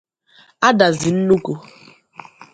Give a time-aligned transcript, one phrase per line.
[0.67, 1.53] Adazi-Nnukwu